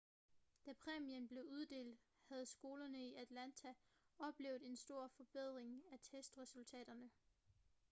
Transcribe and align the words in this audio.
da 0.65 0.73
præmien 0.73 1.27
blev 1.27 1.43
uddelt 1.43 1.99
havde 2.23 2.45
skolerne 2.45 3.07
i 3.09 3.15
atlanta 3.15 3.73
oplevet 4.19 4.59
en 4.63 4.75
stor 4.77 5.07
forbedring 5.07 5.83
af 5.91 5.99
testresultaterne 6.03 7.09